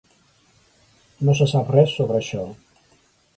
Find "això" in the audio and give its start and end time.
2.23-2.47